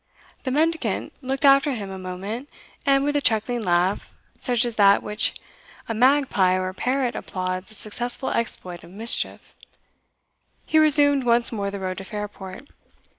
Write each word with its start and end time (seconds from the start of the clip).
The 0.45 0.49
mendicant 0.49 1.13
looked 1.21 1.45
after 1.45 1.73
him 1.73 1.91
a 1.91 1.99
moment, 1.99 2.49
and 2.87 3.03
with 3.03 3.15
a 3.15 3.21
chuckling 3.21 3.61
laugh, 3.63 4.15
such 4.39 4.65
as 4.65 4.73
that 4.75 5.03
with 5.03 5.11
which 5.13 5.35
a 5.87 5.93
magpie 5.93 6.57
or 6.57 6.73
parrot 6.73 7.15
applauds 7.15 7.69
a 7.69 7.75
successful 7.75 8.31
exploit 8.31 8.83
of 8.83 8.89
mischief, 8.89 9.55
he 10.65 10.79
resumed 10.79 11.23
once 11.23 11.51
more 11.51 11.69
the 11.69 11.77
road 11.79 11.99
to 11.99 12.03
Fairport. 12.03 12.67